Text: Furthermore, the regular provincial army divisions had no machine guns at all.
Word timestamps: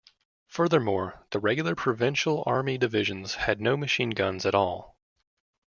Furthermore, 0.47 1.27
the 1.29 1.37
regular 1.37 1.75
provincial 1.75 2.41
army 2.47 2.75
divisions 2.75 3.35
had 3.35 3.61
no 3.61 3.77
machine 3.77 4.09
guns 4.09 4.47
at 4.47 4.55
all. 4.55 4.97